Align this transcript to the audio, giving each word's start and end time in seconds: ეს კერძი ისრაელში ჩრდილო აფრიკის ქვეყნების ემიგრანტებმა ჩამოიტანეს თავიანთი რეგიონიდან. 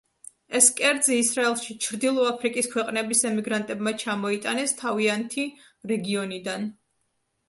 ეს 0.59 0.67
კერძი 0.77 1.15
ისრაელში 1.23 1.73
ჩრდილო 1.87 2.23
აფრიკის 2.29 2.69
ქვეყნების 2.75 3.21
ემიგრანტებმა 3.31 3.93
ჩამოიტანეს 4.05 4.73
თავიანთი 4.79 5.45
რეგიონიდან. 5.93 6.67